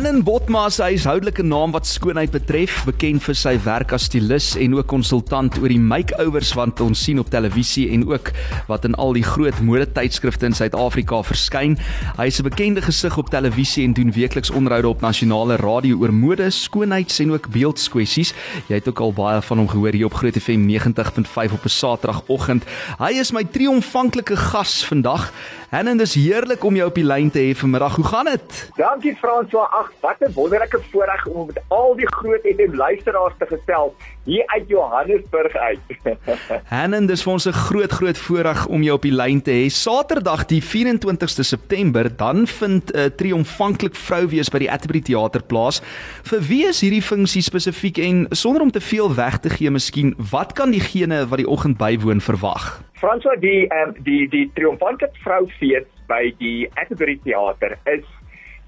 [0.00, 4.74] Hannen Botma 'n huishoudelike naam wat skoonheid betref, bekend vir sy werk as stylus en
[4.74, 8.30] ook konsultant oor die makeovers wat ons sien op televisie en ook
[8.66, 11.76] wat in al die groot modetydskrifte in Suid-Afrika verskyn.
[12.16, 16.12] Hy is 'n bekende gesig op televisie en doen weekliks onderhoude op nasionale radio oor
[16.12, 18.32] mode, skoonheids en ook beeldskwessies.
[18.68, 21.68] Jy het ook al baie van hom gehoor hier op Groot FM 90.5 op 'n
[21.68, 22.64] Saterdagoggend.
[22.98, 25.32] Hy is my triomfanklike gas vandag.
[25.70, 27.94] Hannen, dis heerlik om jou op die lyn te hê vanmiddag.
[27.94, 28.70] Hoe gaan dit?
[28.76, 29.68] Dankie François.
[29.70, 33.92] Ag, wat 'n wonderlike voorreg om met al die groot FM luisteraars te gesels
[34.24, 35.78] hier uit Johannesburg uit.
[36.74, 39.66] Hannen, dis vir ons 'n groot groot voorreg om jou op die lyn te hê.
[39.66, 45.42] Saterdag die 24ste September, dan vind 'n uh, triomfanklik vrou wees by die Atterbury Theater
[45.42, 45.82] plaas.
[46.22, 50.14] Vir wie is hierdie funksie spesifiek en sonder om te veel weg te gee, miskien,
[50.30, 52.82] wat kan diegene wat die oggend bywoon verwag?
[53.00, 58.04] François, die um, die die triomfanklik vroufees by die Atterbury Theater is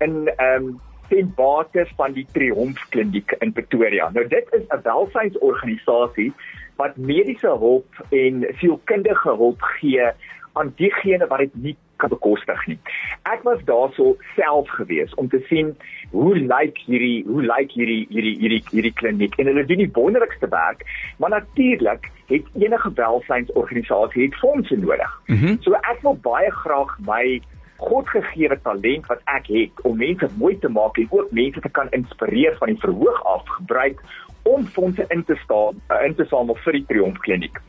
[0.00, 0.80] in ehm um,
[1.12, 4.08] ten bate van die Triomf Kliniek in Pretoria.
[4.12, 6.32] Nou dit is 'n welsynsorganisasie
[6.76, 10.06] wat mediese hulp en sielkundige hulp gee
[10.52, 12.78] aan diegene wat dit nie kan bekostig nie.
[13.22, 15.76] Ek was daarso self gewees om te sien
[16.10, 20.48] hoe lyk hierdie hoe lyk hierdie hierdie hierdie hierdie kliniek en hulle doen die wonderlikste
[20.48, 20.84] werk,
[21.18, 25.20] maar natuurlik het enige welsynsorganisasie het fondse nodig.
[25.26, 25.56] Mm -hmm.
[25.60, 27.42] So ek wil baie graag my
[27.82, 31.90] godgegewe talent wat ek het om mense mooi te maak en ook mense te kan
[31.98, 34.02] inspireer van die verhoog af gebruik
[34.48, 37.60] om fondse in te staan uh, in te samel vir die Triomf Kliniek.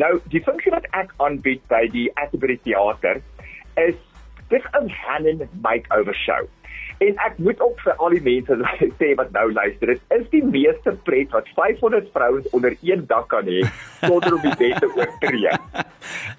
[0.00, 3.22] Nou, die funksie wat ek aanbied by die Atterbury Theater
[3.80, 3.96] is
[4.52, 6.48] dis 'n hand makeover show.
[6.98, 8.56] En ek moet ook vir al die mense
[9.00, 13.28] sê wat nou luister, dit is die meeste pret wat 500 vrouens onder een dak
[13.30, 13.60] kan hê
[14.02, 15.52] sonder om die bed te oortree.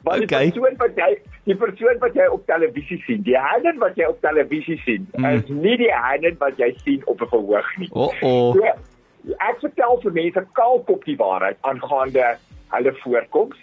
[0.04, 0.50] Want okay.
[0.50, 1.10] die persoon wat jy
[1.48, 5.30] die persoon wat jy op televisie sien, die Hannen wat jy op televisie sien, mm.
[5.40, 7.90] is nie die Hannen wat jy sien op 'n verhoog nie.
[7.92, 8.60] Oh oh.
[8.60, 12.36] So, ek vertel vir mense kaalkop die waarheid aangaande
[12.76, 13.58] hulle voorkoms.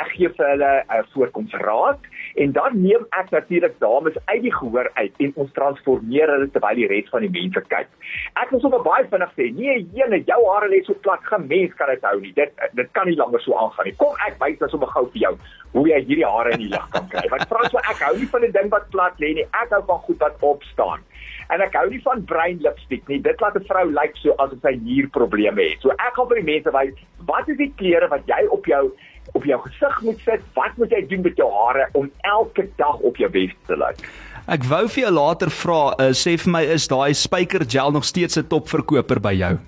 [0.00, 2.00] Ek gee vir hulle 'n uh, voorkomsraad
[2.34, 6.80] en dan neem ek natuurlik dames uit die gehoor uit en ons transformeer hulle terwyl
[6.80, 7.88] die res van die mense kyk.
[8.34, 11.74] Ek wil sommer baie vinnig sê, nee, jene, jou hare lê so plat, geen mens
[11.80, 12.32] kan dit hou nie.
[12.36, 13.96] Dit dit kan nie langer so aangaan nie.
[14.02, 15.34] Kom ek wys dan sommer gou vir jou
[15.72, 17.26] hoe jy hierdie hare in die lig kan kry.
[17.32, 19.46] Want Frans, ek hou nie van 'n ding wat plat lê nie.
[19.62, 21.04] Ek hou van goed wat opstaan.
[21.48, 23.20] En ek hou nie van bruin lipstick nie.
[23.24, 25.80] Dit laat 'n vrou lyk like so asof sy nierprobleme het.
[25.80, 26.94] So ek gaan vir die mense wys,
[27.26, 28.92] wat is die kleure wat jy op jou
[29.32, 30.42] op jou gesig moet sit.
[30.54, 34.04] Wat moet jy doen met jou hare om elke dag op jou bes te lyk?
[34.48, 38.04] Ek wou vir jou later vra, uh, sê vir my is daai spyker gel nog
[38.04, 39.58] steeds 'n topverkoper by jou?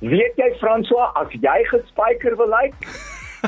[0.00, 2.74] Weet jy François, as jy gespyker wil lyk,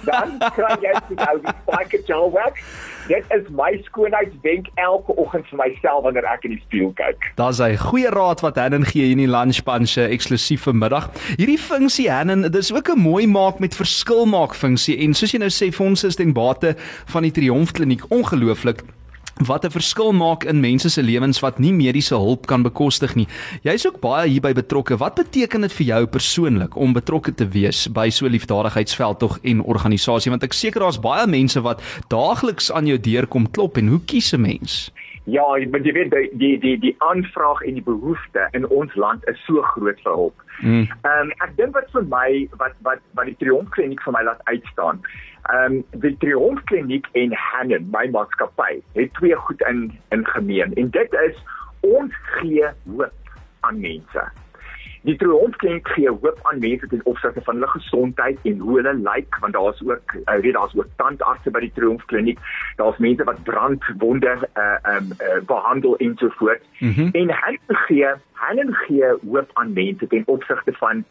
[0.05, 2.61] dan kry jy dit nou die spyker gel werk.
[3.09, 7.33] Dit is my skoonheidswenk elke oggend vir myself wanneer ek in die spieël kyk.
[7.37, 11.11] Daar's 'n goeie raad wat Hannen gee in die lunch punch eksklusief vanmiddag.
[11.37, 15.39] Hierdie funksie Hannen, dis ook 'n mooi maak met verskil maak funksie en soos jy
[15.39, 16.77] nou sê vir ons is ten bate
[17.07, 18.85] van die Triomf Kliniek ongelooflik
[19.41, 23.27] wat 'n verskil maak in mense se lewens wat nie mediese hulp kan bekostig nie.
[23.63, 24.97] Jy's ook baie hierby betrokke.
[24.97, 29.63] Wat beteken dit vir jou persoonlik om betrokke te wees by so liefdadigheidsveld tog en
[29.63, 33.89] organisasie want ek seker daar's baie mense wat daagliks aan jou deur kom klop en
[33.89, 34.91] hoe kies 'n mens?
[35.25, 39.29] Ja, maar jy weet die die die die aanvraag en die behoefte in ons land
[39.31, 40.47] is so groot vir hulp.
[40.61, 40.83] Hmm.
[40.83, 41.21] Ehm mm.
[41.21, 44.43] um, ek dink wat vir my wat wat wat die Triomf Kliniek vir my laat
[44.51, 45.03] uitstaan
[45.51, 50.75] Ehm um, die Triomf Kliniek en Hannen, my maatskappy, het twee goed in in gemeen
[50.75, 51.39] en dit is
[51.81, 54.23] ons gee hoop aan mense.
[55.03, 58.95] Die Triomf Kliniek gee hoop aan mense ten opsigte van hulle gesondheid en hoe hulle
[58.95, 62.39] lyk want daar's ook uh, weet daar's ook tandartse by die Triomf Kliniek.
[62.77, 66.63] Daar's mense wat brandwonde uh um uh, behandel en so voort.
[66.79, 67.09] Mm -hmm.
[67.13, 71.05] En Hannen gee Hannen gee hoop aan mense ten opsigte van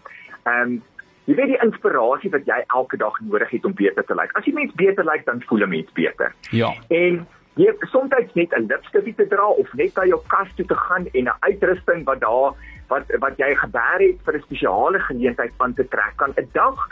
[0.44, 0.82] ehm um,
[1.30, 4.32] Jy weet die inspirasie wat jy elke dag nodig het om beter te lyk.
[4.36, 6.34] As jy mens beter lyk, dan voel 'n mens beter.
[6.50, 6.74] Ja.
[6.90, 10.76] En jy soms net 'n lipstifie te dra of net na jou kas toe te
[10.76, 12.54] gaan en 'n uitrusting wat daar
[12.92, 16.88] wat wat jy gebeer het vir 'n spesiale geleentheid aan te trek kan 'n dag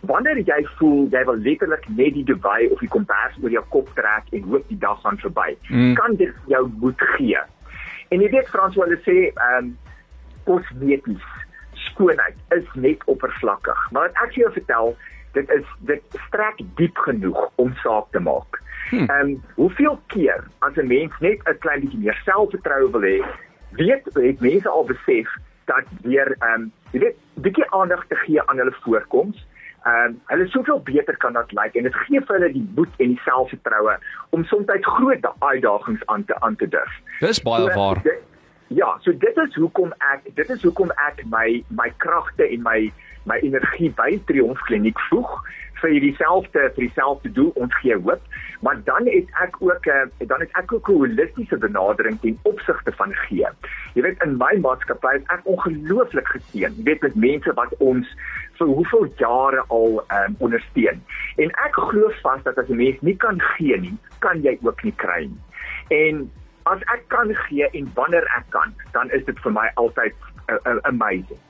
[0.00, 3.88] wanneer jy voel jy wil letterlik net die dubai of die kombers oor jou kop
[3.94, 5.56] trek en hoop die dag gaan verby.
[5.68, 5.94] Mm.
[5.94, 7.38] Kan dit jou moed gee?
[8.10, 9.78] En jy weet Frans hulle sê, ehm um,
[10.44, 11.22] kosmeties
[11.86, 13.90] skoonheid is net oppervlakkig.
[13.90, 14.96] Maar wat ek jou vertel,
[15.36, 18.58] dit is dit strek diep genoeg om saak te maak.
[18.90, 19.06] Hm.
[19.06, 23.18] En um, hoeveel keer as 'n mens net 'n klein bietjie meer selfvertroue wil hê,
[23.72, 25.28] weet het mense al besef
[25.64, 29.46] dat weer ehm um, jy weet bietjie aandag te gee aan hulle voorkoms.
[29.84, 32.68] Ehm um, hulle soveel beter kan dat lyk like, en dit gee vir hulle die
[32.74, 33.96] moed en die selfvertroue
[34.30, 37.00] om soms groot uitdagings aan te aan te durf.
[37.20, 38.02] Dis baie so, waar.
[38.02, 38.20] Dit,
[38.74, 42.78] Ja, so dit is hoekom ek dit is hoekom ek my my kragte en my
[43.28, 45.34] my energie by Triomf Kliniek voeg
[45.82, 48.22] vir dieselfde vir dieselfde doel ons gee hoop
[48.62, 52.38] maar dan het ek ook 'n uh, dan het ek ook 'n holistiese benadering ten
[52.42, 53.48] opsigte van gee.
[53.94, 56.74] Jy weet in my maatskappy is ek ongelooflik geseën.
[56.76, 58.16] Jy weet met mense wat ons
[58.52, 61.02] vir hoeveel jare al um, ondersteun.
[61.36, 64.82] En ek glo vas dat as 'n mens nie kan gee nie, kan jy ook
[64.82, 65.42] nie kry nie.
[65.88, 66.30] En
[66.62, 70.14] as ek kan gee en wanneer ek kan, dan is dit vir my altyd
[70.48, 71.40] uh, uh, amazing.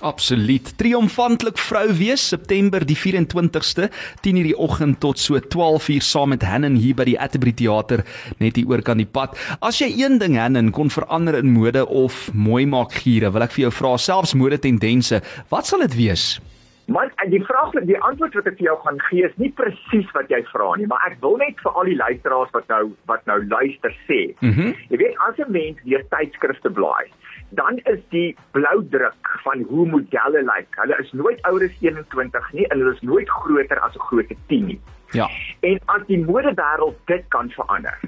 [0.00, 0.62] Absoluut.
[0.78, 3.88] Triomfantlik vrou wees September die 24ste
[4.22, 8.04] 10:00 die oggend tot so 12:00 saam met Hannen hier by die Atterbury Theater
[8.38, 9.36] net hier oor kan die pad.
[9.60, 13.52] As jy een ding Hannen kon verander in mode of mooi maak giere, wil ek
[13.52, 16.38] vir jou vra selfs mode tendense, wat sal dit wees?
[16.88, 20.08] Man, die vraag wat die antwoord wat ek vir jou gaan gee is nie presies
[20.16, 23.26] wat jy vra nie, maar ek wil net vir al die luisteraars wat nou wat
[23.28, 24.20] nou luister sê.
[24.40, 24.72] Mm -hmm.
[24.88, 27.12] Jy weet as 'n mens deur tydskrifte blaai,
[27.60, 30.56] dan is die blou druk van hoe modelle lyk.
[30.56, 30.80] Like.
[30.80, 34.32] Hulle is nooit ouer as 21 nie en hulle is nooit groter as 'n groot
[34.46, 34.80] 10 nie.
[35.12, 35.28] Ja.
[35.60, 37.98] En as die modewêreld dit kan verander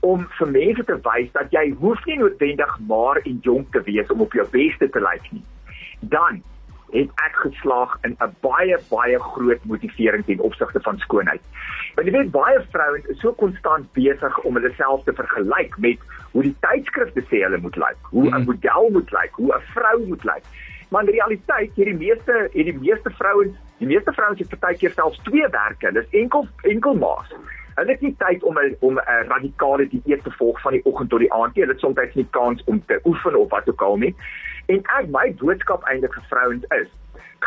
[0.00, 4.10] om vir mense te wys dat jy hoef nie noodwendig maar en jonk te wees
[4.10, 5.44] om op jou beste te lyk nie.
[6.00, 6.42] Dan
[6.92, 11.40] het ek geslaag in 'n baie baie groot motivering ten opsigte van skoonheid.
[11.94, 15.98] Want jy weet baie vrouens is so konstant besig om hulle self te vergelyk met
[16.32, 18.44] hoe die tydskrifte sê hulle moet lyk, hoe 'n mm.
[18.44, 20.44] model moet lyk, hoe 'n vrou moet lyk.
[20.90, 25.48] Maar in realiteit hierdie meeste hierdie meeste vrouens, die meeste vrouens het partykeer selfs twee
[25.48, 25.92] werke.
[25.92, 27.34] Dis enkel enkel maas.
[27.74, 31.10] Hulle het nie tyd om 'n om 'n radikale dieet te volg van die oggend
[31.10, 31.62] tot die aand nie.
[31.62, 34.14] Hulle het soms nie kans om te oefen of wat ook al nie.
[34.70, 36.90] En ek my boodskap eintlik vir vrouens is: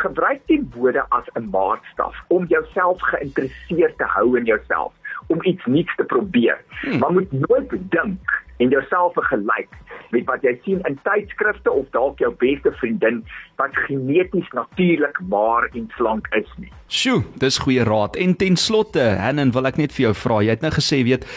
[0.04, 4.92] gebruik die woorde as 'n maatstaf om jouself geïnteresseerd te hou in jouself,
[5.28, 6.58] om iets nuuts te probeer.
[6.82, 7.00] Hmm.
[7.00, 9.72] Maar moet nooit dink en jouself vergelyk
[10.14, 13.22] met wat jy sien in tydskrifte of dalk jou beste vriendin
[13.62, 16.72] wat geneties natuurlik maar en slank is nie.
[16.88, 18.16] Sjoe, dis goeie raad.
[18.22, 20.40] En ten slotte, Hannen, wil ek net vir jou vra.
[20.46, 21.28] Jy het nou gesê, weet,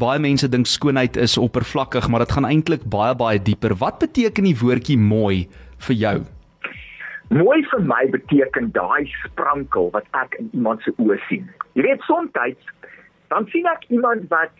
[0.00, 3.74] baie mense dink skoonheid is oppervlakkig, maar dit gaan eintlik baie baie dieper.
[3.80, 5.46] Wat beteken die woordjie mooi
[5.88, 6.16] vir jou?
[7.34, 11.48] Mooi vir my beteken daai sprankel wat ek in iemand se oë sien.
[11.76, 12.32] Jy weet soms
[13.28, 14.52] dan sien ek iemand wat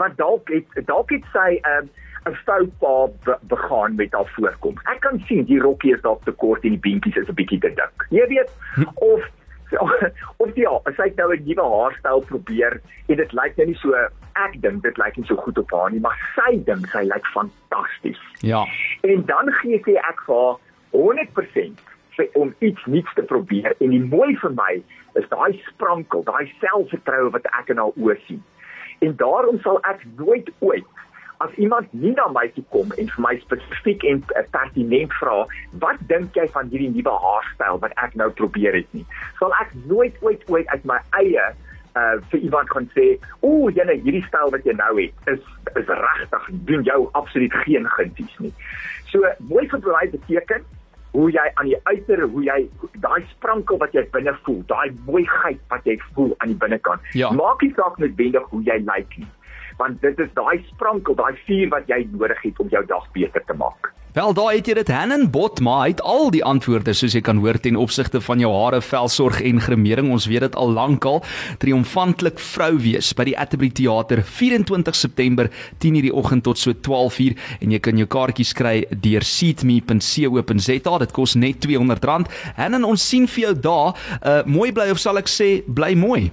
[0.00, 1.90] wat dalk het dalk het sy 'n um,
[2.24, 4.74] 'n foutpaal be begaan met haar voorkom.
[4.84, 7.60] Ek kan sien die rokkie is dalk te kort en die beentjies is 'n bietjie
[7.60, 8.06] te dik.
[8.10, 8.50] Jy weet
[9.12, 9.22] of
[10.36, 13.94] of ja, as hy nou 'n nuwe haarstyl probeer en dit lyk nou nie so
[14.34, 17.26] ek dink dit lyk nie so goed op haar nie, maar sy dink sy lyk
[17.26, 18.20] fantasties.
[18.40, 18.64] Ja.
[19.02, 20.56] En dan gee sy ek vir haar
[20.90, 21.78] 100%
[22.16, 24.82] vir om iets nuuts te probeer en die mooi vir my
[25.14, 28.42] is daai sprankel, daai selfvertroue wat ek in haar oë sien.
[28.98, 30.86] En daarom sal ek nooit ooit
[31.42, 35.42] as iemand nie na my toe kom en vir my spesifiek en uh, pertinent vra,
[35.82, 39.04] wat dink jy van hierdie nuwe haarstyl wat ek nou probeer het nie?
[39.40, 41.50] Sal ek nooit ooit ooit uit my eie
[41.94, 45.42] uh vir iemand kan sê, "Ooh, jene, hierdie styl wat jy nou het, is
[45.78, 48.54] is regtig doen jou absoluut geen gunsies nie."
[49.12, 50.64] So, mooi my beteken
[51.14, 52.58] hoe jy aan die uiter hoe jy
[53.02, 57.10] daai sprankel wat jy binne voel, daai mooiheid wat jy voel aan die binnekant.
[57.14, 57.30] Ja.
[57.30, 59.30] Maak nie saak met wendig hoe jy lyk nie.
[59.78, 63.46] Want dit is daai sprankel, daai vuur wat jy nodig het om jou dag beter
[63.46, 63.92] te maak.
[64.14, 67.20] Wel daar het jy dit Hannen Bot maar hy het al die antwoorde soos jy
[67.26, 70.12] kan hoor ten opsigte van jou hare, velsorg en gremering.
[70.14, 71.18] Ons weet dit al lankal.
[71.58, 75.50] Triomfantlik vrou wees by die Atterbury Theater 24 September
[75.82, 80.98] 10:00 die oggend tot so 12:00 en jy kan jou kaartjies kry deur seatme.co.za.
[80.98, 82.30] Dit kos net R200.
[82.54, 83.98] Hannen ons sien vir jou daar.
[84.22, 86.30] Uh mooi bly of sal ek sê bly mooi.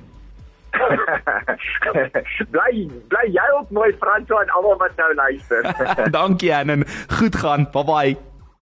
[2.55, 5.63] bly bly jy ook mooi Frans en almal wat nou luister.
[6.17, 6.83] Dankie Anne.
[7.19, 7.69] Goed gaan.
[7.71, 8.30] Bye bye.